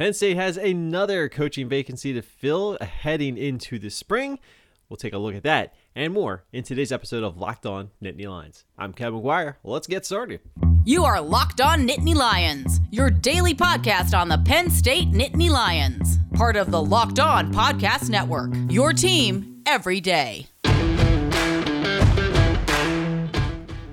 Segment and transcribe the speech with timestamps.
[0.00, 4.38] Penn State has another coaching vacancy to fill heading into the spring.
[4.88, 8.26] We'll take a look at that and more in today's episode of Locked On Nittany
[8.26, 8.64] Lions.
[8.78, 9.56] I'm Kevin McGuire.
[9.62, 10.40] Let's get started.
[10.86, 16.16] You are Locked On Nittany Lions, your daily podcast on the Penn State Nittany Lions,
[16.32, 18.52] part of the Locked On Podcast Network.
[18.70, 20.49] Your team every day.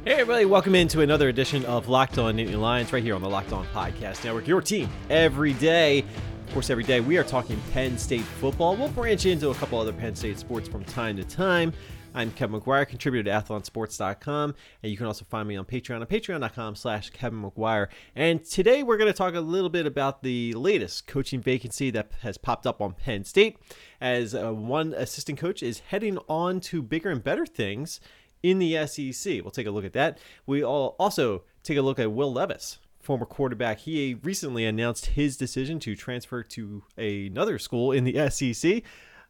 [0.08, 3.28] Hey, everybody, welcome into another edition of Locked On Nittany Lions right here on the
[3.28, 4.48] Locked On Podcast Network.
[4.48, 6.00] Your team every day.
[6.00, 8.78] Of course, every day we are talking Penn State football.
[8.78, 11.74] We'll branch into a couple other Penn State sports from time to time.
[12.16, 16.08] I'm Kevin McGuire, contributor to athlonsports.com, and you can also find me on Patreon at
[16.08, 17.90] patreon.com slash Kevin McGuire.
[18.16, 22.14] And today we're going to talk a little bit about the latest coaching vacancy that
[22.22, 23.58] has popped up on Penn State,
[24.00, 28.00] as uh, one assistant coach is heading on to bigger and better things
[28.44, 29.42] in the SEC.
[29.42, 30.18] We'll take a look at that.
[30.46, 33.80] We all also take a look at Will Levis, former quarterback.
[33.80, 38.72] He recently announced his decision to transfer to another school in the SEC.
[38.72, 38.84] A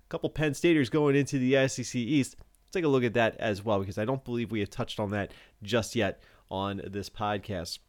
[0.10, 2.36] couple Penn Staters going into the SEC East.
[2.40, 5.00] Let's take a look at that as well because I don't believe we have touched
[5.00, 5.32] on that
[5.64, 7.80] just yet on this podcast.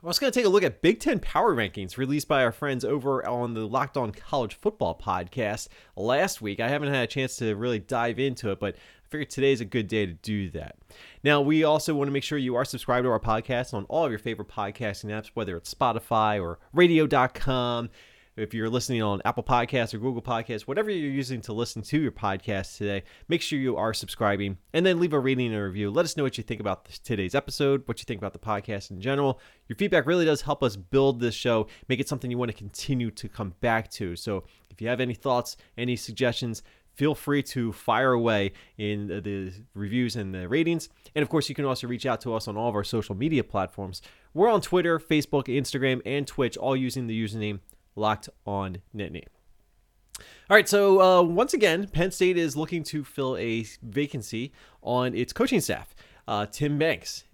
[0.00, 2.52] We're also going to take a look at Big Ten power rankings released by our
[2.52, 6.60] friends over on the Locked On College Football podcast last week.
[6.60, 9.60] I haven't had a chance to really dive into it, but I figured today is
[9.60, 10.76] a good day to do that.
[11.24, 14.04] Now, we also want to make sure you are subscribed to our podcast on all
[14.04, 17.90] of your favorite podcasting apps, whether it's Spotify or radio.com.
[18.38, 22.00] If you're listening on Apple Podcasts or Google Podcasts, whatever you're using to listen to
[22.00, 25.64] your podcast today, make sure you are subscribing and then leave a rating and a
[25.64, 25.90] review.
[25.90, 28.92] Let us know what you think about today's episode, what you think about the podcast
[28.92, 29.40] in general.
[29.66, 32.56] Your feedback really does help us build this show, make it something you want to
[32.56, 34.14] continue to come back to.
[34.14, 36.62] So if you have any thoughts, any suggestions,
[36.94, 40.88] feel free to fire away in the reviews and the ratings.
[41.16, 43.16] And of course, you can also reach out to us on all of our social
[43.16, 44.00] media platforms.
[44.32, 47.60] We're on Twitter, Facebook, Instagram, and Twitch, all using the username
[47.98, 49.24] Locked On Nittany.
[50.50, 55.14] All right, so uh, once again, Penn State is looking to fill a vacancy on
[55.14, 55.94] its coaching staff.
[56.26, 57.24] Uh, Tim Banks,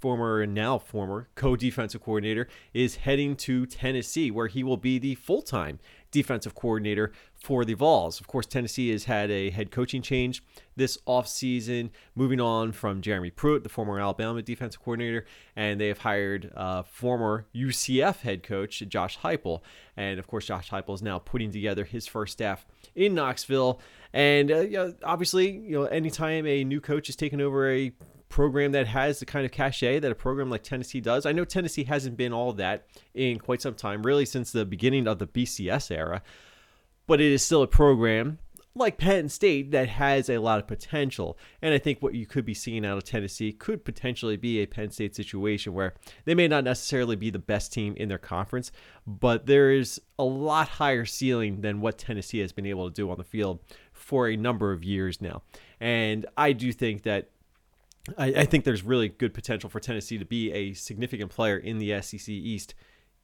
[0.00, 5.14] former and now former co-defensive coordinator, is heading to Tennessee, where he will be the
[5.14, 5.78] full-time
[6.14, 8.20] defensive coordinator for the Vols.
[8.20, 10.44] Of course, Tennessee has had a head coaching change
[10.76, 15.26] this offseason, moving on from Jeremy Pruitt, the former Alabama defensive coordinator,
[15.56, 19.60] and they have hired uh, former UCF head coach Josh Heupel.
[19.96, 22.64] And of course, Josh Heupel is now putting together his first staff
[22.94, 23.80] in Knoxville.
[24.12, 27.92] And uh, you know, obviously, you know, anytime a new coach is taking over a
[28.34, 31.24] program that has the kind of cachet that a program like Tennessee does.
[31.24, 32.84] I know Tennessee hasn't been all that
[33.14, 36.20] in quite some time, really since the beginning of the BCS era,
[37.06, 38.40] but it is still a program
[38.74, 41.38] like Penn State that has a lot of potential.
[41.62, 44.66] And I think what you could be seeing out of Tennessee could potentially be a
[44.66, 48.72] Penn State situation where they may not necessarily be the best team in their conference,
[49.06, 53.08] but there is a lot higher ceiling than what Tennessee has been able to do
[53.12, 53.60] on the field
[53.92, 55.42] for a number of years now.
[55.78, 57.28] And I do think that
[58.18, 61.78] I, I, think there's really good potential for Tennessee to be a significant player in
[61.78, 62.74] the SEC East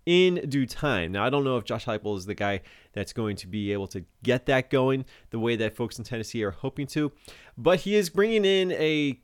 [0.07, 1.13] in due time.
[1.13, 3.87] Now, I don't know if Josh Heupel is the guy that's going to be able
[3.89, 7.13] to get that going the way that folks in Tennessee are hoping to,
[7.59, 9.21] but he is bringing in a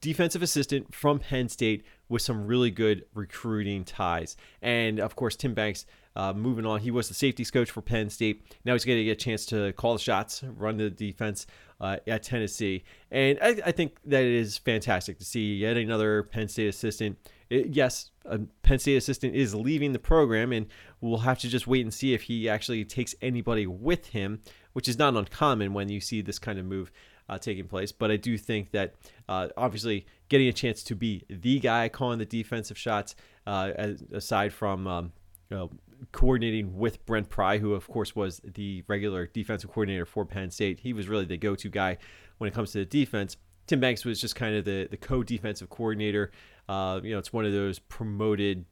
[0.00, 4.36] defensive assistant from Penn State with some really good recruiting ties.
[4.60, 8.10] And of course, Tim Banks uh, moving on, he was the safeties coach for Penn
[8.10, 8.44] State.
[8.64, 11.46] Now he's going to get a chance to call the shots, run the defense
[11.82, 12.84] uh, at Tennessee.
[13.10, 17.18] And I, I, think that it is fantastic to see yet another Penn State assistant.
[17.50, 20.66] It, yes, a Penn State assistant is leaving the program, and
[21.00, 24.42] we'll have to just wait and see if he actually takes anybody with him,
[24.74, 26.90] which is not uncommon when you see this kind of move.
[27.28, 27.92] Uh, taking place.
[27.92, 28.94] But I do think that
[29.26, 33.14] uh, obviously getting a chance to be the guy calling the defensive shots,
[33.46, 33.70] uh,
[34.12, 35.12] aside from um,
[35.52, 35.70] you know,
[36.12, 40.80] coordinating with Brent Pry, who of course was the regular defensive coordinator for Penn State.
[40.80, 41.98] He was really the go-to guy
[42.38, 43.36] when it comes to the defense.
[43.66, 46.32] Tim Banks was just kind of the the co-defensive coordinator.
[46.70, 48.64] Uh, you know, it's one of those promoted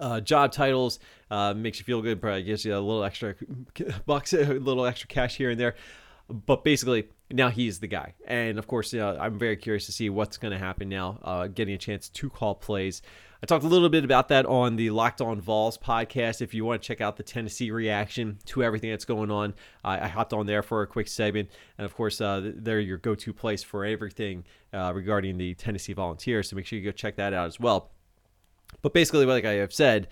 [0.00, 0.98] uh, job titles.
[1.30, 3.36] Uh, makes you feel good, probably gives you a little extra
[4.06, 5.76] bucks, a little extra cash here and there.
[6.28, 8.14] But basically, now he's the guy.
[8.26, 11.46] And of course, uh, I'm very curious to see what's going to happen now, uh,
[11.46, 13.02] getting a chance to call plays.
[13.42, 16.40] I talked a little bit about that on the Locked On Vols podcast.
[16.40, 20.06] If you want to check out the Tennessee reaction to everything that's going on, I
[20.06, 21.50] hopped on there for a quick segment.
[21.76, 25.92] And of course, uh, they're your go to place for everything uh, regarding the Tennessee
[25.92, 26.50] Volunteers.
[26.50, 27.90] So make sure you go check that out as well.
[28.80, 30.06] But basically, like I have said,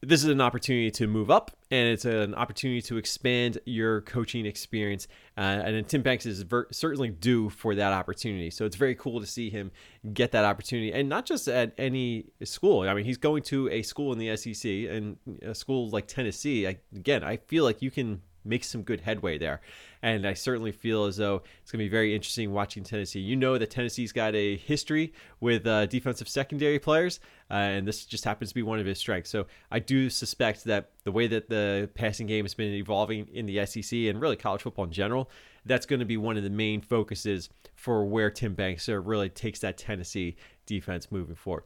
[0.00, 4.46] this is an opportunity to move up and it's an opportunity to expand your coaching
[4.46, 5.08] experience.
[5.36, 8.50] Uh, and Tim Banks is ver- certainly due for that opportunity.
[8.50, 9.72] So it's very cool to see him
[10.12, 12.88] get that opportunity and not just at any school.
[12.88, 16.68] I mean, he's going to a school in the SEC and a school like Tennessee.
[16.68, 19.60] I, again, I feel like you can make some good headway there.
[20.02, 23.20] And I certainly feel as though it's going to be very interesting watching Tennessee.
[23.20, 28.04] You know that Tennessee's got a history with uh, defensive secondary players, uh, and this
[28.04, 29.30] just happens to be one of his strengths.
[29.30, 33.46] So I do suspect that the way that the passing game has been evolving in
[33.46, 35.30] the SEC and really college football in general,
[35.64, 39.60] that's going to be one of the main focuses for where Tim Banks really takes
[39.60, 40.36] that Tennessee
[40.66, 41.64] defense moving forward.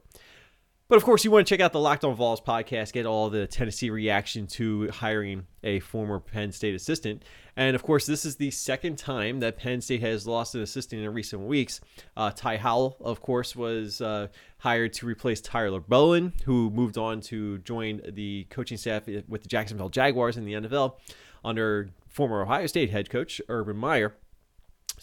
[0.93, 3.31] But of course, you want to check out the Locked On Vols podcast, get all
[3.31, 7.23] the Tennessee reaction to hiring a former Penn State assistant.
[7.55, 11.01] And of course, this is the second time that Penn State has lost an assistant
[11.01, 11.81] in recent weeks.
[12.15, 14.27] Uh, Ty Howle, of course, was uh,
[14.59, 19.49] hired to replace Tyler Bowen, who moved on to join the coaching staff with the
[19.49, 20.97] Jacksonville Jaguars in the NFL
[21.43, 24.13] under former Ohio State head coach Urban Meyer.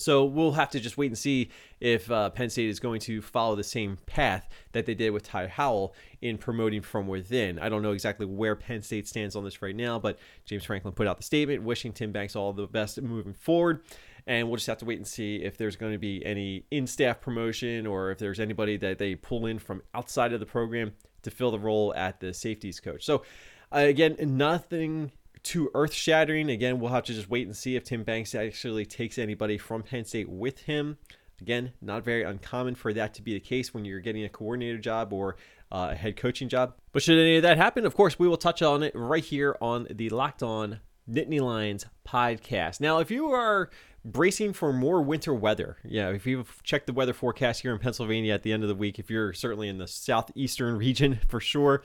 [0.00, 1.50] So we'll have to just wait and see
[1.80, 5.22] if uh, Penn State is going to follow the same path that they did with
[5.22, 7.58] Ty Howle in promoting from within.
[7.58, 10.94] I don't know exactly where Penn State stands on this right now, but James Franklin
[10.94, 13.82] put out the statement wishing Tim Banks all the best moving forward.
[14.26, 16.86] And we'll just have to wait and see if there's going to be any in
[16.86, 20.92] staff promotion or if there's anybody that they pull in from outside of the program
[21.22, 23.04] to fill the role at the safeties coach.
[23.04, 23.22] So,
[23.72, 26.50] uh, again, nothing too earth shattering.
[26.50, 29.82] Again, we'll have to just wait and see if Tim Banks actually takes anybody from
[29.82, 30.98] Penn State with him.
[31.40, 34.78] Again, not very uncommon for that to be the case when you're getting a coordinator
[34.78, 35.36] job or
[35.72, 36.74] uh, a head coaching job.
[36.92, 39.56] But should any of that happen, of course, we will touch on it right here
[39.60, 42.80] on the Locked On Nittany Lions podcast.
[42.80, 43.70] Now, if you are
[44.04, 45.76] bracing for more winter weather.
[45.84, 48.74] Yeah, if you've checked the weather forecast here in Pennsylvania at the end of the
[48.74, 51.82] week, if you're certainly in the southeastern region for sure,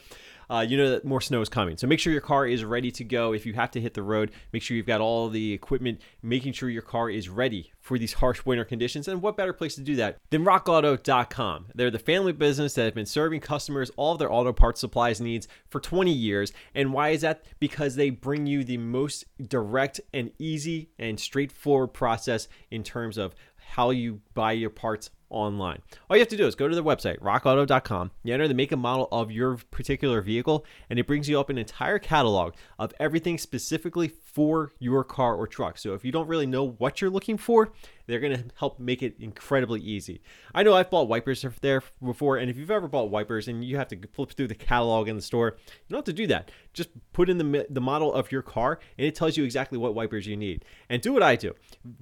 [0.50, 1.77] uh, you know that more snow is coming.
[1.77, 3.33] So make sure your car is ready to go.
[3.33, 6.53] If you have to hit the road, make sure you've got all the equipment, making
[6.53, 9.07] sure your car is ready for these harsh winter conditions.
[9.07, 11.68] And what better place to do that than rockauto.com?
[11.75, 15.21] They're the family business that have been serving customers all of their auto parts supplies
[15.21, 16.51] needs for 20 years.
[16.74, 17.44] And why is that?
[17.59, 23.36] Because they bring you the most direct and easy and straightforward process in terms of
[23.68, 25.81] how you buy your parts online.
[26.10, 28.12] All you have to do is go to their website, rockauto.com.
[28.24, 31.50] You enter the make and model of your particular vehicle, and it brings you up
[31.50, 35.77] an entire catalog of everything specifically for your car or truck.
[35.77, 37.72] So if you don't really know what you're looking for,
[38.07, 40.22] they're going to help make it incredibly easy.
[40.54, 43.78] I know I've bought wipers there before, and if you've ever bought wipers and you
[43.78, 46.52] have to flip through the catalog in the store, you don't have to do that.
[46.74, 49.96] Just put in the, the model of your car, and it tells you exactly what
[49.96, 50.66] wipers you need.
[50.90, 51.54] And do what I do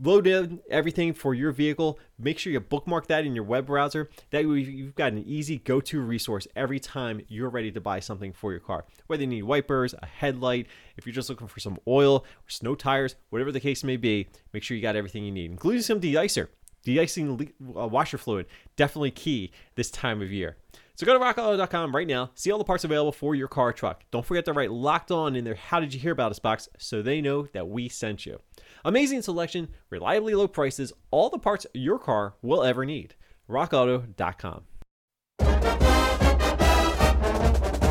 [0.01, 4.09] load in everything for your vehicle, make sure you bookmark that in your web browser.
[4.31, 7.99] That way, you've got an easy go to resource every time you're ready to buy
[7.99, 8.85] something for your car.
[9.07, 10.67] Whether you need wipers, a headlight,
[10.97, 14.27] if you're just looking for some oil or snow tires, whatever the case may be,
[14.53, 16.47] make sure you got everything you need, including some de-icer.
[16.83, 18.45] De-icing uh, washer fluid,
[18.75, 20.57] definitely key this time of year.
[20.95, 24.03] So go to rockauto.com right now, see all the parts available for your car truck.
[24.11, 26.69] Don't forget to write locked on in their How Did You Hear About Us box
[26.77, 28.39] so they know that we sent you.
[28.85, 33.15] Amazing selection, reliably low prices, all the parts your car will ever need.
[33.49, 34.65] rockauto.com.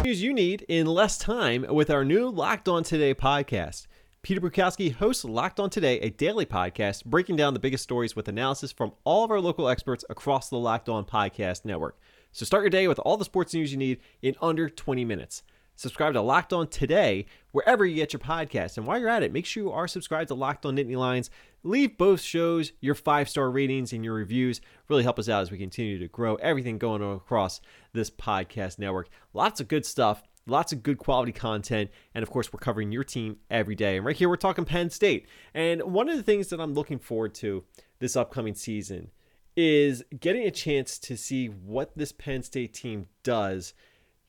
[0.05, 3.87] News you need in less time with our new Locked On Today podcast.
[4.23, 8.27] Peter Bukowski hosts Locked On Today, a daily podcast breaking down the biggest stories with
[8.27, 12.01] analysis from all of our local experts across the Locked On Podcast Network.
[12.33, 15.45] So start your day with all the sports news you need in under 20 minutes.
[15.83, 18.77] Subscribe to Locked On today, wherever you get your podcasts.
[18.77, 21.29] And while you're at it, make sure you are subscribed to Locked On Nittany Lions.
[21.65, 24.61] Leave both shows your five star ratings and your reviews.
[24.89, 27.61] Really help us out as we continue to grow everything going on across
[27.93, 29.09] this podcast network.
[29.35, 31.91] Lots of good stuff Lots of good quality content.
[32.15, 33.97] And of course, we're covering your team every day.
[33.97, 35.29] And right here, we're talking Penn State.
[35.55, 37.65] And one of the things that I'm looking forward to
[38.01, 39.13] this upcoming season
[39.57, 43.73] is getting a chance to see what this Penn State team does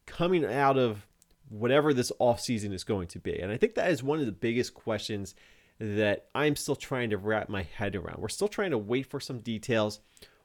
[0.06, 1.08] coming out of
[1.50, 3.38] whatever this offseason is going to be.
[3.40, 5.36] And I think that is one of the biggest questions
[5.80, 8.20] that I'm still trying to wrap my head around.
[8.20, 10.00] We're still trying to wait for some details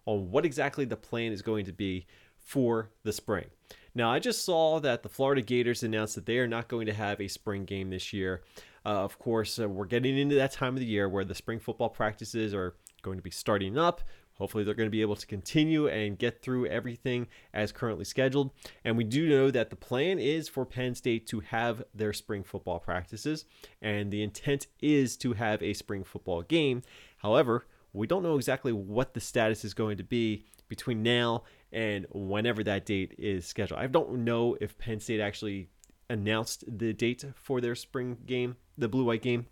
[0.07, 2.07] on what exactly the plan is going to be
[2.39, 3.47] for the spring.
[3.95, 6.95] Now, I just saw that the Florida Gators announced that they are not going to
[6.95, 8.43] have a spring game this year.
[8.87, 11.59] Uh, of course, uh, we're getting into that time of the year where the spring
[11.59, 14.01] football practices are going to be starting up.
[14.39, 18.51] Hopefully, they're going to be able to continue and get through everything as currently scheduled.
[18.85, 22.45] And we do know that the plan is for Penn State to have their spring
[22.45, 23.45] football practices,
[23.83, 26.83] and the intent is to have a spring football game.
[27.19, 32.07] However, we don't know exactly what the status is going to be between now and
[32.11, 33.81] whenever that date is scheduled.
[33.81, 35.69] I don't know if Penn State actually
[36.11, 39.47] announced the date for their spring game, the blue white game.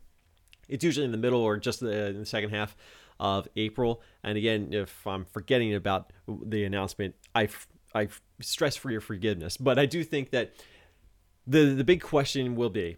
[0.68, 2.76] It's usually in the middle or just the, in the second half
[3.18, 4.02] of April.
[4.22, 7.48] And again, if I'm forgetting about the announcement, I
[7.94, 8.08] I
[8.40, 9.56] stress for your forgiveness.
[9.56, 10.52] But I do think that
[11.46, 12.96] the the big question will be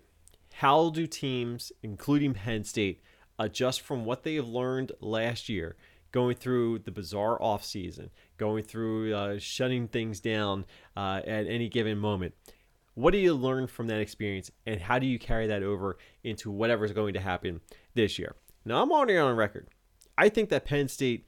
[0.55, 3.01] how do teams, including Penn State,
[3.39, 5.77] adjust from what they have learned last year,
[6.11, 10.65] going through the bizarre offseason, going through uh, shutting things down
[10.97, 12.35] uh, at any given moment?
[12.95, 16.51] What do you learn from that experience, and how do you carry that over into
[16.51, 17.61] whatever's going to happen
[17.95, 18.35] this year?
[18.65, 19.69] Now, I'm already on record.
[20.19, 21.27] I think that Penn State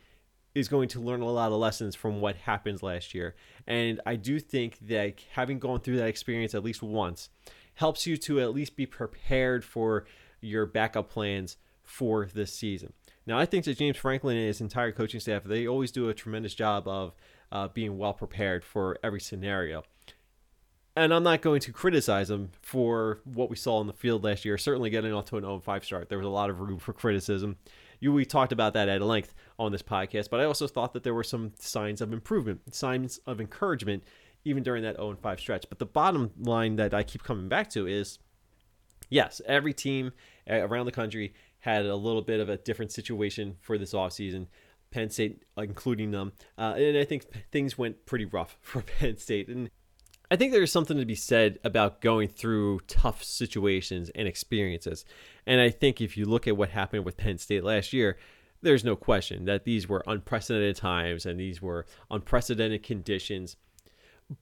[0.52, 3.36] is going to learn a lot of lessons from what happened last year.
[3.68, 7.28] And I do think that having gone through that experience at least once
[7.74, 10.06] helps you to at least be prepared for
[10.40, 12.92] your backup plans for this season.
[13.26, 16.14] Now, I think that James Franklin and his entire coaching staff, they always do a
[16.14, 17.14] tremendous job of
[17.52, 19.84] uh, being well prepared for every scenario.
[20.96, 24.44] And I'm not going to criticize them for what we saw in the field last
[24.44, 24.58] year.
[24.58, 26.92] Certainly getting off to an 0 5 start, there was a lot of room for
[26.92, 27.56] criticism
[28.00, 31.04] you we talked about that at length on this podcast, but I also thought that
[31.04, 34.02] there were some signs of improvement, signs of encouragement,
[34.44, 35.66] even during that 0 5 stretch.
[35.68, 38.18] But the bottom line that I keep coming back to is
[39.10, 40.12] yes, every team
[40.48, 44.46] around the country had a little bit of a different situation for this offseason.
[44.90, 46.32] Penn State, including them.
[46.58, 49.48] Uh, and I think things went pretty rough for Penn State.
[49.48, 49.70] And
[50.30, 55.04] I think there's something to be said about going through tough situations and experiences.
[55.50, 58.16] And I think if you look at what happened with Penn State last year,
[58.62, 63.56] there's no question that these were unprecedented times and these were unprecedented conditions.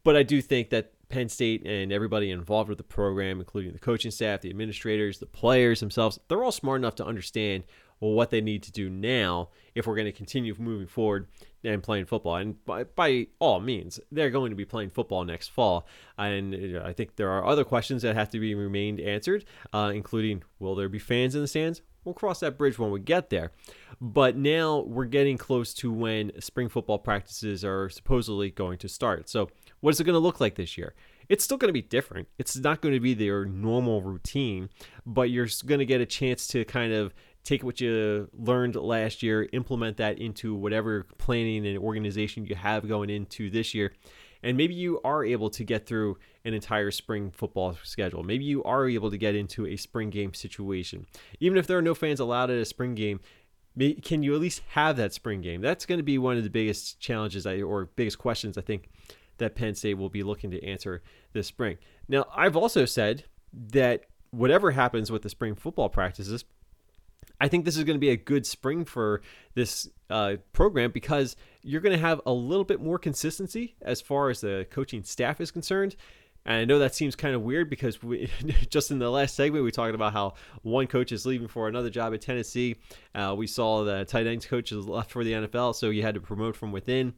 [0.04, 3.78] But I do think that Penn State and everybody involved with the program, including the
[3.78, 7.64] coaching staff, the administrators, the players themselves, they're all smart enough to understand
[8.00, 11.26] well, what they need to do now if we're going to continue moving forward
[11.64, 12.36] and playing football.
[12.36, 15.86] And by, by all means, they're going to be playing football next fall.
[16.16, 20.42] And I think there are other questions that have to be remained answered, uh, including
[20.58, 21.82] will there be fans in the stands?
[22.04, 23.52] We'll cross that bridge when we get there.
[24.00, 29.28] But now we're getting close to when spring football practices are supposedly going to start.
[29.28, 29.50] So,
[29.80, 30.94] what is it going to look like this year?
[31.28, 32.28] It's still going to be different.
[32.38, 34.70] It's not going to be their normal routine,
[35.04, 37.12] but you're going to get a chance to kind of
[37.48, 42.86] take what you learned last year, implement that into whatever planning and organization you have
[42.86, 43.94] going into this year.
[44.42, 48.22] And maybe you are able to get through an entire spring football schedule.
[48.22, 51.06] Maybe you are able to get into a spring game situation.
[51.40, 53.18] Even if there are no fans allowed at a spring game,
[54.02, 55.62] can you at least have that spring game?
[55.62, 58.90] That's going to be one of the biggest challenges or biggest questions I think
[59.38, 61.02] that Penn State will be looking to answer
[61.32, 61.78] this spring.
[62.08, 66.44] Now, I've also said that whatever happens with the spring football practices,
[67.40, 69.22] I think this is going to be a good spring for
[69.54, 74.30] this uh, program because you're going to have a little bit more consistency as far
[74.30, 75.96] as the coaching staff is concerned.
[76.44, 78.30] And I know that seems kind of weird because we,
[78.70, 81.90] just in the last segment, we talked about how one coach is leaving for another
[81.90, 82.76] job at Tennessee.
[83.14, 86.14] Uh, we saw the tight ends coach is left for the NFL, so you had
[86.14, 87.14] to promote from within.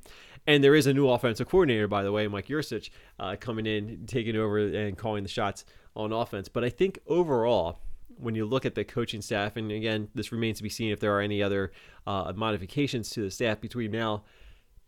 [0.47, 4.05] And there is a new offensive coordinator, by the way, Mike Yurcich, uh, coming in,
[4.07, 6.49] taking over, and calling the shots on offense.
[6.49, 7.81] But I think overall,
[8.21, 11.01] when you look at the coaching staff, and again, this remains to be seen if
[11.01, 11.73] there are any other
[12.07, 14.25] uh, modifications to the staff between now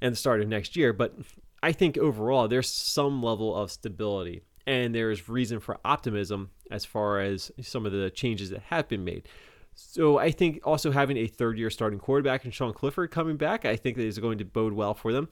[0.00, 0.92] and the start of next year.
[0.92, 1.14] But
[1.62, 7.20] I think overall, there's some level of stability and there's reason for optimism as far
[7.20, 9.28] as some of the changes that have been made.
[9.74, 13.64] So I think also having a third year starting quarterback and Sean Clifford coming back,
[13.64, 15.28] I think that is going to bode well for them.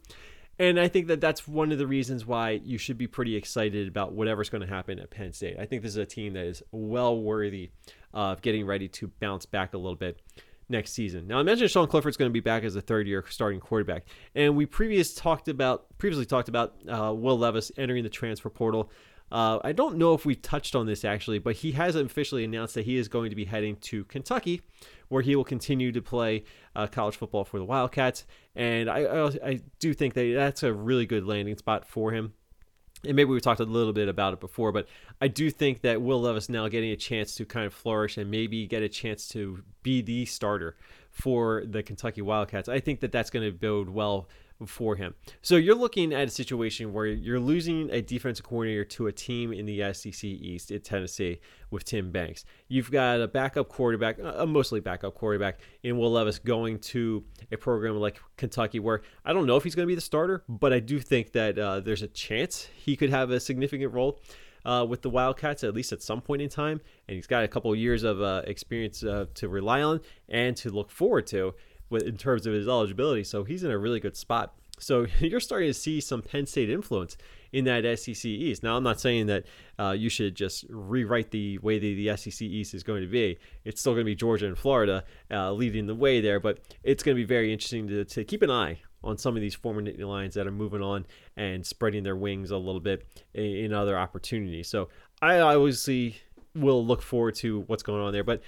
[0.61, 3.89] And I think that that's one of the reasons why you should be pretty excited
[3.89, 5.57] about whatever's going to happen at Penn State.
[5.59, 7.71] I think this is a team that is well worthy
[8.13, 10.21] of getting ready to bounce back a little bit
[10.69, 11.27] next season.
[11.27, 14.55] Now, I mentioned Sean Clifford's going to be back as a third-year starting quarterback, and
[14.55, 18.91] we previous talked about previously talked about uh, Will Levis entering the transfer portal.
[19.31, 22.75] Uh, I don't know if we touched on this actually, but he has officially announced
[22.75, 24.63] that he is going to be heading to Kentucky,
[25.09, 26.45] where he will continue to play
[26.75, 28.25] uh, college football for the Wildcats.
[28.57, 32.33] And I, I, I do think that that's a really good landing spot for him.
[33.05, 34.87] And maybe we talked a little bit about it before, but
[35.23, 38.31] I do think that Will Levis now getting a chance to kind of flourish and
[38.31, 40.77] maybe get a chance to be the starter
[41.11, 42.69] for the Kentucky Wildcats.
[42.69, 44.29] I think that that's going to build well
[44.67, 45.15] for him.
[45.43, 49.53] So you're looking at a situation where you're losing a defensive coordinator to a team
[49.53, 51.41] in the SEC East at Tennessee
[51.71, 52.45] with Tim Banks.
[52.69, 57.57] You've got a backup quarterback, a mostly backup quarterback in Will Levis going to a
[57.57, 60.73] program like Kentucky where I don't know if he's going to be the starter, but
[60.73, 64.21] I do think that uh, there's a chance he could have a significant role.
[64.63, 67.49] Uh, with the Wildcats, at least at some point in time, and he's got a
[67.49, 71.55] couple years of uh, experience uh, to rely on and to look forward to
[71.91, 73.25] in terms of his eligibility.
[73.25, 74.55] So he's in a really good spot.
[74.79, 77.17] So you're starting to see some Penn State influence
[77.53, 78.63] in that SEC East.
[78.63, 79.45] Now, I'm not saying that
[79.79, 83.39] uh, you should just rewrite the way the, the SEC East is going to be.
[83.65, 87.03] It's still going to be Georgia and Florida uh, leading the way there, but it's
[87.03, 89.83] going to be very interesting to, to keep an eye on some of these former
[89.83, 91.07] Nittany Lions that are moving on
[91.37, 94.69] and spreading their wings a little bit in, in other opportunities.
[94.69, 94.89] So
[95.23, 96.17] I obviously
[96.55, 98.25] will look forward to what's going on there.
[98.25, 98.43] But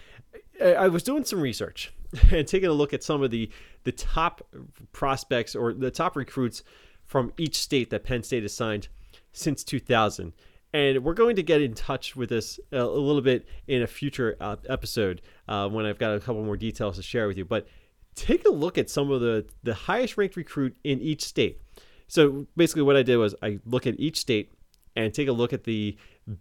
[0.62, 1.92] I was doing some research
[2.30, 3.50] and taking a look at some of the
[3.84, 4.46] the top
[4.92, 6.62] prospects or the top recruits
[7.04, 8.88] from each state that Penn State has signed
[9.32, 10.32] since 2000.
[10.74, 14.36] And we're going to get in touch with this a, little bit in a future
[14.40, 17.44] uh, episode uh, when I've got a couple more details to share with you.
[17.44, 17.68] But
[18.14, 21.60] take a look at some of the, the highest ranked recruit in each state.
[22.08, 24.52] So basically, what I did was I look at each state
[24.96, 25.96] and take a look at the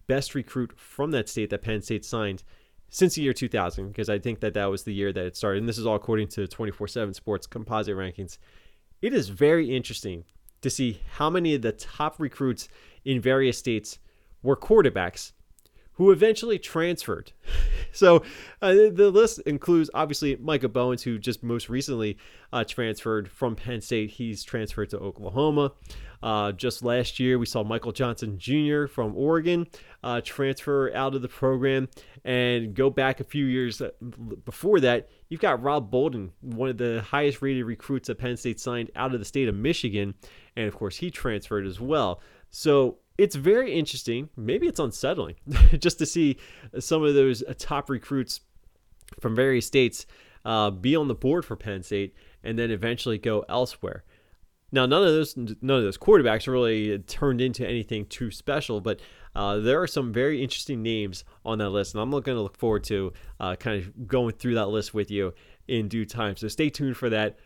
[0.07, 2.43] best recruit from that state that Penn State signed
[2.91, 5.59] since the year 2000, because I think that that was the year that it started.
[5.59, 8.37] And this is all according to 24 7 Sports composite rankings.
[9.01, 10.25] It is very interesting
[10.61, 12.67] to see how many of the top recruits
[13.03, 13.97] in various states
[14.43, 15.31] were quarterbacks
[16.01, 17.31] who eventually transferred.
[17.91, 18.23] so
[18.59, 22.17] uh, the list includes obviously Micah Bowens, who just most recently
[22.51, 24.09] uh, transferred from Penn State.
[24.09, 25.73] He's transferred to Oklahoma.
[26.23, 28.87] Uh, just last year, we saw Michael Johnson Jr.
[28.87, 29.67] from Oregon
[30.03, 31.87] uh, transfer out of the program.
[32.25, 33.91] And go back a few years uh,
[34.43, 38.59] before that, you've got Rob Bolden, one of the highest rated recruits that Penn State
[38.59, 40.15] signed out of the state of Michigan.
[40.55, 42.21] And of course, he transferred as well.
[42.49, 44.29] So it's very interesting.
[44.35, 45.35] Maybe it's unsettling
[45.77, 46.37] just to see
[46.79, 48.41] some of those uh, top recruits
[49.19, 50.07] from various states
[50.43, 54.03] uh, be on the board for Penn State and then eventually go elsewhere.
[54.71, 59.01] Now, none of those none of those quarterbacks really turned into anything too special, but
[59.35, 62.57] uh, there are some very interesting names on that list, and I'm going to look
[62.57, 65.33] forward to uh, kind of going through that list with you
[65.67, 66.37] in due time.
[66.37, 67.37] So stay tuned for that.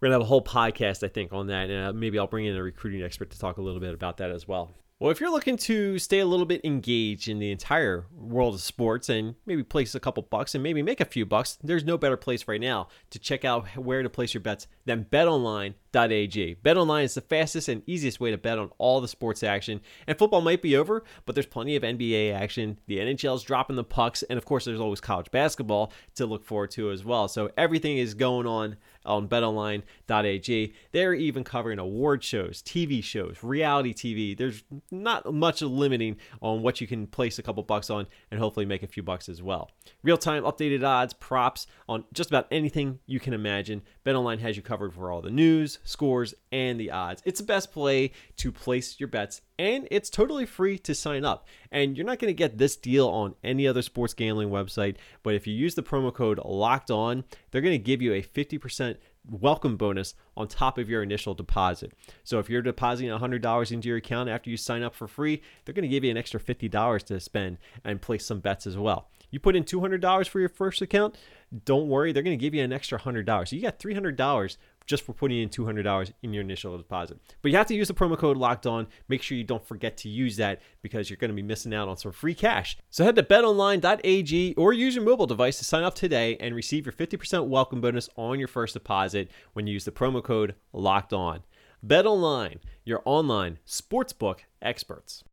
[0.00, 2.44] We're gonna have a whole podcast, I think, on that, and uh, maybe I'll bring
[2.44, 4.74] in a recruiting expert to talk a little bit about that as well.
[4.98, 8.62] Well, if you're looking to stay a little bit engaged in the entire world of
[8.62, 11.98] sports and maybe place a couple bucks and maybe make a few bucks, there's no
[11.98, 16.56] better place right now to check out where to place your bets than betonline.ag.
[16.64, 19.82] BetOnline is the fastest and easiest way to bet on all the sports action.
[20.06, 22.78] And football might be over, but there's plenty of NBA action.
[22.86, 26.42] The NHL is dropping the pucks, and of course, there's always college basketball to look
[26.42, 27.28] forward to as well.
[27.28, 30.74] So everything is going on on betonline.ag.
[30.92, 34.36] They're even covering award shows, TV shows, reality TV.
[34.36, 38.66] There's not much limiting on what you can place a couple bucks on and hopefully
[38.66, 39.70] make a few bucks as well.
[40.02, 43.82] Real time updated odds, props on just about anything you can imagine.
[44.04, 47.22] BetOnline has you covered for all the news, scores, and the odds.
[47.24, 51.46] It's the best play to place your bets and it's totally free to sign up.
[51.70, 55.34] And you're not going to get this deal on any other sports gambling website, but
[55.34, 58.96] if you use the promo code locked on, they're going to give you a 50%
[59.28, 61.92] welcome bonus on top of your initial deposit.
[62.22, 65.74] So if you're depositing $100 into your account after you sign up for free, they're
[65.74, 69.08] going to give you an extra $50 to spend and place some bets as well.
[69.30, 71.16] You put in $200 for your first account,
[71.64, 73.48] don't worry, they're going to give you an extra $100.
[73.48, 74.56] So you got $300
[74.86, 77.18] just for putting in $200 in your initial deposit.
[77.42, 78.86] But you have to use the promo code locked on.
[79.08, 81.88] Make sure you don't forget to use that because you're going to be missing out
[81.88, 82.78] on some free cash.
[82.88, 86.86] So head to betonline.ag or use your mobile device to sign up today and receive
[86.86, 91.12] your 50% welcome bonus on your first deposit when you use the promo code locked
[91.12, 91.42] on.
[91.84, 95.24] BetOnline, your online sportsbook experts.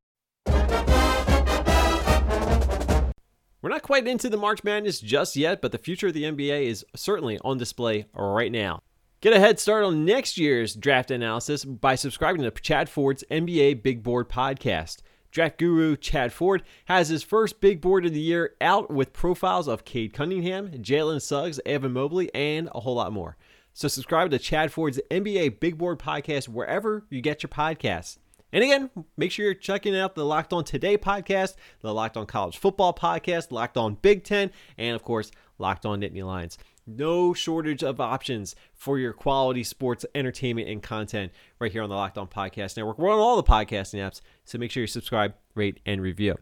[3.64, 6.66] We're not quite into the March Madness just yet, but the future of the NBA
[6.66, 8.84] is certainly on display right now.
[9.24, 13.82] Get a head start on next year's draft analysis by subscribing to Chad Ford's NBA
[13.82, 14.98] Big Board podcast.
[15.32, 19.70] Draft guru Chad Ford has his first big board of the year out with profiles
[19.70, 23.38] of Cade Cunningham, Jalen Suggs, Evan Mobley, and a whole lot more.
[23.74, 28.18] So subscribe to Chad Ford's NBA Big Board podcast wherever you get your podcasts.
[28.52, 32.26] And again, make sure you're checking out the Locked On Today podcast, the Locked On
[32.26, 36.58] College Football podcast, Locked On Big Ten, and of course, Locked On Nittany Lions.
[36.86, 41.96] No shortage of options for your quality sports entertainment and content right here on the
[41.96, 43.00] Locked On Podcast Network.
[43.00, 46.36] We're on all the podcasting apps, so make sure you subscribe, rate, and review.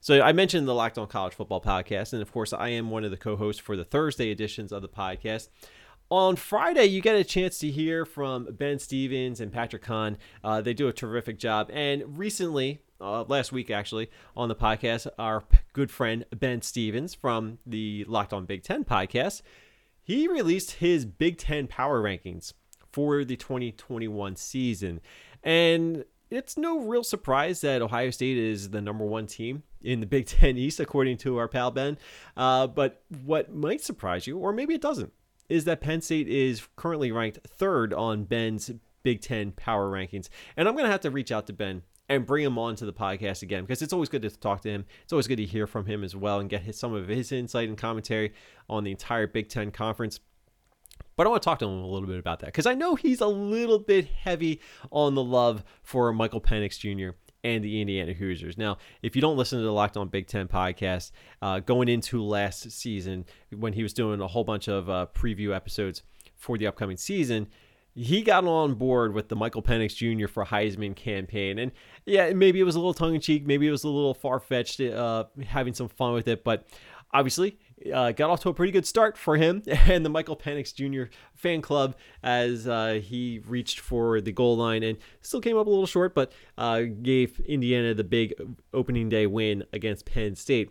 [0.00, 3.04] So I mentioned the Locked On College Football Podcast, and of course, I am one
[3.04, 5.48] of the co-hosts for the Thursday editions of the podcast.
[6.10, 10.18] On Friday, you get a chance to hear from Ben Stevens and Patrick Kahn.
[10.44, 11.70] Uh, they do a terrific job.
[11.72, 17.58] And recently, uh, last week actually on the podcast, our good friend Ben Stevens from
[17.66, 19.42] the Locked On Big Ten podcast,
[20.02, 22.52] he released his Big Ten power rankings
[22.92, 25.00] for the 2021 season.
[25.42, 30.06] And it's no real surprise that Ohio State is the number one team in the
[30.06, 31.98] Big Ten East, according to our pal Ben.
[32.36, 35.12] Uh, but what might surprise you, or maybe it doesn't,
[35.48, 38.70] is that Penn State is currently ranked third on Ben's
[39.02, 40.28] Big Ten power rankings.
[40.56, 42.86] And I'm going to have to reach out to Ben and bring him on to
[42.86, 44.84] the podcast again because it's always good to talk to him.
[45.02, 47.32] It's always good to hear from him as well and get his, some of his
[47.32, 48.32] insight and commentary
[48.68, 50.20] on the entire Big Ten conference.
[51.16, 52.94] But I want to talk to him a little bit about that because I know
[52.94, 57.16] he's a little bit heavy on the love for Michael Penix Jr.
[57.44, 58.56] and the Indiana Hoosiers.
[58.56, 62.22] Now, if you don't listen to the Locked On Big Ten podcast, uh, going into
[62.22, 66.02] last season when he was doing a whole bunch of uh, preview episodes
[66.34, 67.48] for the upcoming season,
[67.94, 70.26] he got on board with the Michael Penix Jr.
[70.26, 71.58] for Heisman campaign.
[71.58, 71.72] And
[72.06, 74.40] yeah, maybe it was a little tongue in cheek, maybe it was a little far
[74.40, 76.42] fetched, uh, having some fun with it.
[76.42, 76.66] But
[77.12, 77.58] obviously,
[77.92, 81.12] uh, got off to a pretty good start for him and the Michael Penix Jr.
[81.34, 85.70] fan club as uh, he reached for the goal line and still came up a
[85.70, 88.34] little short, but uh, gave Indiana the big
[88.72, 90.70] opening day win against Penn State.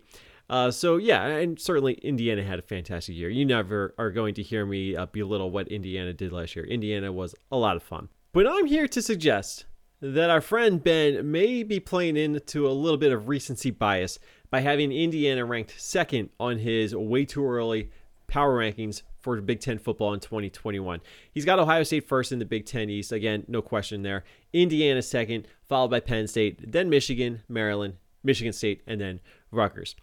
[0.52, 3.30] Uh, so yeah, and certainly Indiana had a fantastic year.
[3.30, 6.66] You never are going to hear me uh, belittle what Indiana did last year.
[6.66, 8.10] Indiana was a lot of fun.
[8.34, 9.64] But I'm here to suggest
[10.02, 14.18] that our friend Ben may be playing into a little bit of recency bias
[14.50, 17.90] by having Indiana ranked second on his way too early
[18.26, 21.00] power rankings for Big Ten football in 2021.
[21.32, 23.10] He's got Ohio State first in the Big Ten East.
[23.10, 24.22] Again, no question there.
[24.52, 29.96] Indiana second, followed by Penn State, then Michigan, Maryland, Michigan State, and then Rutgers.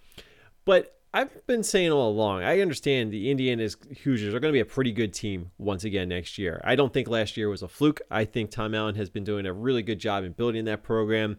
[0.69, 4.59] But I've been saying all along, I understand the Indiana's Hoosiers are going to be
[4.59, 6.61] a pretty good team once again next year.
[6.63, 8.01] I don't think last year was a fluke.
[8.11, 11.37] I think Tom Allen has been doing a really good job in building that program.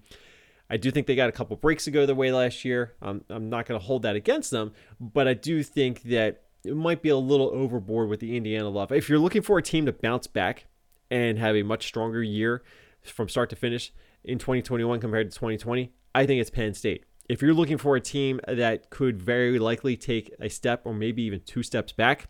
[0.68, 2.94] I do think they got a couple breaks to go their way last year.
[3.00, 6.74] Um, I'm not going to hold that against them, but I do think that it
[6.74, 8.90] might be a little overboard with the Indiana love.
[8.90, 10.66] If you're looking for a team to bounce back
[11.08, 12.64] and have a much stronger year
[13.00, 13.92] from start to finish
[14.24, 18.00] in 2021 compared to 2020, I think it's Penn State if you're looking for a
[18.00, 22.28] team that could very likely take a step or maybe even two steps back,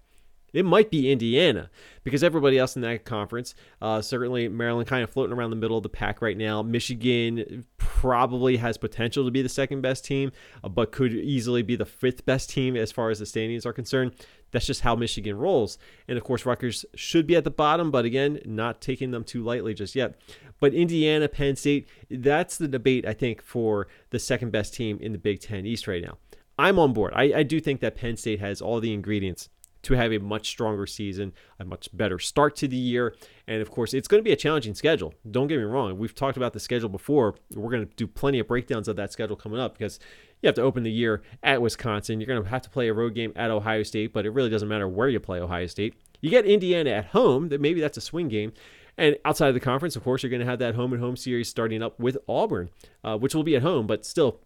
[0.53, 1.71] it might be Indiana
[2.05, 5.79] because everybody else in that conference, uh, certainly Maryland kind of floating around the middle
[5.79, 6.61] of the pack right now.
[6.63, 10.33] Michigan probably has potential to be the second best team,
[10.63, 13.73] uh, but could easily be the fifth best team as far as the standings are
[13.73, 14.13] concerned.
[14.51, 15.79] That's just how Michigan rolls.
[16.09, 19.43] And of course, Rutgers should be at the bottom, but again, not taking them too
[19.43, 20.21] lightly just yet.
[20.61, 25.13] But Indiana, Penn State, that's the debate, I think, for the second best team in
[25.13, 26.19] the Big Ten East right now.
[26.59, 27.13] I'm on board.
[27.17, 29.49] I, I do think that Penn State has all the ingredients
[29.83, 33.17] to have a much stronger season, a much better start to the year.
[33.47, 35.15] And of course, it's going to be a challenging schedule.
[35.31, 35.97] Don't get me wrong.
[35.99, 37.37] We've talked about the schedule before.
[37.55, 39.99] We're going to do plenty of breakdowns of that schedule coming up because
[40.43, 42.21] you have to open the year at Wisconsin.
[42.21, 44.51] You're going to have to play a road game at Ohio State, but it really
[44.51, 45.95] doesn't matter where you play Ohio State.
[46.21, 48.53] You get Indiana at home, that maybe that's a swing game.
[48.97, 51.17] And outside of the conference, of course, you're going to have that home and home
[51.17, 52.71] series starting up with Auburn,
[53.05, 54.41] uh, which will be at home, but still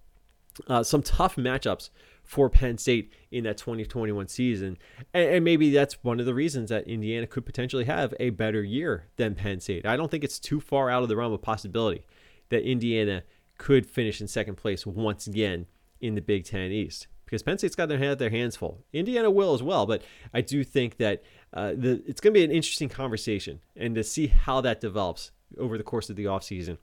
[0.69, 1.91] uh, some tough matchups
[2.23, 4.79] for Penn State in that 2021 season.
[5.13, 8.63] And, and, maybe that's one of the reasons that Indiana could potentially have a better
[8.63, 9.85] year than Penn State.
[9.85, 12.07] I don't think it's too far out of the realm of possibility
[12.49, 13.25] that Indiana
[13.59, 15.67] could finish in second place once again
[16.01, 17.07] in the Big Ten East.
[17.25, 18.85] Because Penn State's got their their hands full.
[18.93, 20.03] Indiana will as well, but
[20.33, 21.23] I do think that
[21.55, 25.31] uh, the, it's going to be an interesting conversation and to see how that develops
[25.57, 26.79] over the course of the offseason.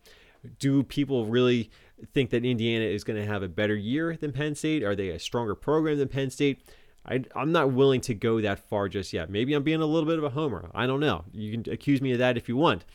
[0.60, 1.70] Do people really
[2.14, 4.82] think that Indiana is going to have a better year than Penn State?
[4.82, 6.64] Are they a stronger program than Penn State?
[7.06, 9.30] I, am not willing to go that far just yet.
[9.30, 10.72] Maybe I'm being a little bit of a homer.
[10.74, 11.26] I don't know.
[11.34, 12.86] You can accuse me of that if you want.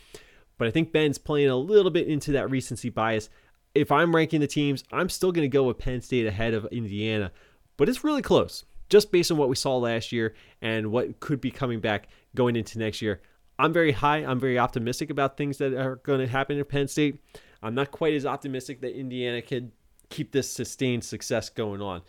[0.59, 3.29] But I think Ben's playing a little bit into that recency bias.
[3.75, 6.65] If I'm ranking the teams, I'm still going to go with Penn State ahead of
[6.67, 7.31] Indiana,
[7.77, 11.41] but it's really close just based on what we saw last year and what could
[11.41, 13.21] be coming back going into next year.
[13.59, 14.19] I'm very high.
[14.19, 17.21] I'm very optimistic about things that are going to happen at Penn State.
[17.63, 19.73] I'm not quite as optimistic that Indiana can
[20.11, 22.03] keep this sustained success going on.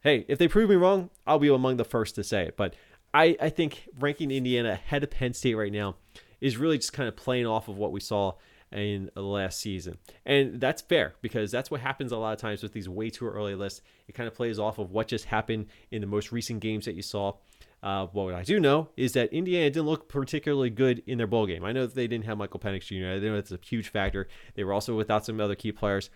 [0.00, 2.56] Hey, if they prove me wrong, I'll be among the first to say it.
[2.56, 2.74] But
[3.14, 5.96] I, I think ranking Indiana ahead of Penn State right now
[6.40, 8.34] is really just kind of playing off of what we saw
[8.72, 9.98] in last season.
[10.26, 13.26] And that's fair because that's what happens a lot of times with these way too
[13.26, 13.82] early lists.
[14.06, 16.94] It kind of plays off of what just happened in the most recent games that
[16.94, 17.34] you saw.
[17.82, 21.46] Uh, what I do know is that Indiana didn't look particularly good in their bowl
[21.46, 21.64] game.
[21.64, 23.16] I know that they didn't have Michael Penix Jr.
[23.16, 24.26] I know that's a huge factor.
[24.54, 26.10] They were also without some other key players.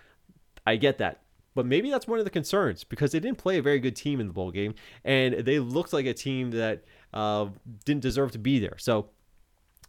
[0.67, 1.21] I get that.
[1.55, 4.21] But maybe that's one of the concerns because they didn't play a very good team
[4.21, 7.49] in the bowl game, and they looked like a team that uh,
[7.85, 8.77] didn't deserve to be there.
[8.79, 9.11] So,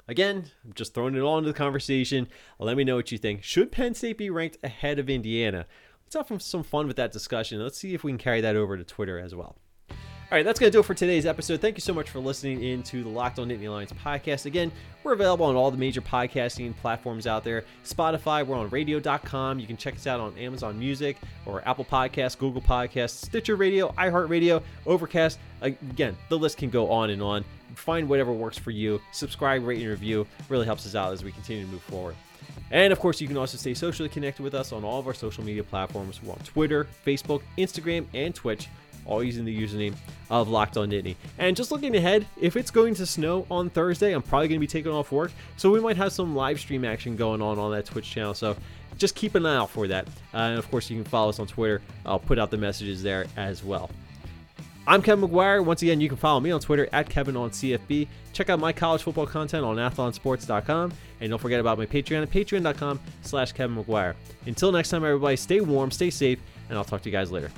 [0.08, 2.28] again, I'm just throwing it all into the conversation.
[2.60, 3.44] Let me know what you think.
[3.44, 5.66] Should Penn State be ranked ahead of Indiana?
[6.06, 7.62] Let's have some fun with that discussion.
[7.62, 9.58] Let's see if we can carry that over to Twitter as well.
[10.34, 11.62] All right, that's going to do it for today's episode.
[11.62, 14.48] Thank you so much for listening into the Locked On Nittany Lions podcast.
[14.48, 14.72] Again,
[15.04, 17.66] we're available on all the major podcasting platforms out there.
[17.86, 19.60] Spotify, we're on radio.com.
[19.60, 23.92] You can check us out on Amazon Music or Apple Podcasts, Google Podcasts, Stitcher Radio,
[23.92, 25.38] iHeartRadio, Overcast.
[25.62, 27.46] Again, the list can go on and on.
[27.76, 29.00] Find whatever works for you.
[29.12, 30.26] Subscribe, rate, and review.
[30.50, 32.16] Really helps us out as we continue to move forward.
[32.72, 35.14] And of course, you can also stay socially connected with us on all of our
[35.14, 36.24] social media platforms.
[36.24, 38.68] We're on Twitter, Facebook, Instagram, and Twitch
[39.06, 39.94] all using the username
[40.30, 41.16] of Locked On Nittany.
[41.38, 44.64] And just looking ahead, if it's going to snow on Thursday, I'm probably going to
[44.64, 47.72] be taking off work, so we might have some live stream action going on on
[47.72, 48.34] that Twitch channel.
[48.34, 48.56] So
[48.98, 50.08] just keep an eye out for that.
[50.34, 51.82] Uh, and of course, you can follow us on Twitter.
[52.06, 53.90] I'll put out the messages there as well.
[54.86, 55.64] I'm Kevin McGuire.
[55.64, 58.08] Once again, you can follow me on Twitter at Kevin on CFB.
[58.34, 60.92] Check out my college football content on athlonsports.com.
[61.22, 64.16] And don't forget about my Patreon at patreon.com slash Kevin McGuire.
[64.46, 67.50] Until next time, everybody, stay warm, stay safe, and I'll talk to you guys later.